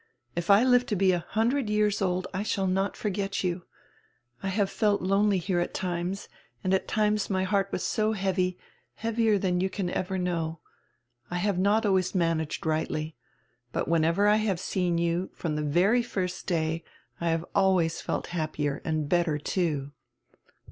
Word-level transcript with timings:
If 0.35 0.49
I 0.49 0.63
live 0.63 0.87
to 0.87 0.95
be 0.95 1.11
a 1.11 1.27
hun 1.27 1.49
dred 1.49 1.69
years 1.69 2.01
old 2.01 2.25
I 2.33 2.41
shall 2.41 2.65
not 2.65 2.97
forget 2.97 3.43
you. 3.43 3.65
I 4.41 4.47
have 4.47 4.71
felt 4.71 5.03
lonely 5.03 5.37
here 5.37 5.59
at 5.59 5.75
times, 5.75 6.27
and 6.63 6.73
at 6.73 6.87
times 6.87 7.29
my 7.29 7.43
heart 7.43 7.69
was 7.71 7.83
so 7.83 8.13
heavy, 8.13 8.57
heavier 8.95 9.37
than 9.37 9.61
you 9.61 9.69
can 9.69 9.91
ever 9.91 10.17
know. 10.17 10.59
I 11.29 11.35
have 11.35 11.59
not 11.59 11.85
always 11.85 12.15
managed 12.15 12.65
rightly. 12.65 13.15
But 13.71 13.87
whenever 13.87 14.27
I 14.27 14.37
have 14.37 14.59
seen 14.59 14.97
you, 14.97 15.29
from 15.35 15.55
the 15.55 15.61
very 15.61 16.01
first 16.01 16.47
day, 16.47 16.83
I 17.19 17.27
have 17.29 17.45
always 17.53 18.01
felt 18.01 18.25
happier, 18.33 18.81
and 18.83 19.07
better, 19.07 19.37
too." 19.37 19.91